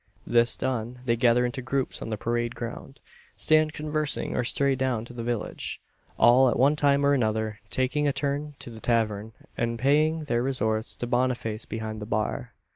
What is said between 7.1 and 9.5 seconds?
another, taking a turn into the tavern,